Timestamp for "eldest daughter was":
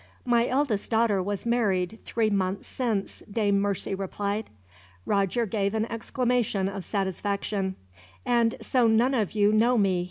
0.47-1.45